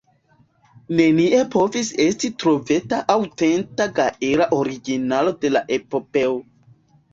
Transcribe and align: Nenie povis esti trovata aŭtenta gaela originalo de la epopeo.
Nenie 0.99 1.41
povis 1.55 1.91
esti 2.05 2.31
trovata 2.45 3.03
aŭtenta 3.17 3.89
gaela 4.01 4.49
originalo 4.63 5.37
de 5.45 5.55
la 5.57 5.65
epopeo. 5.81 6.37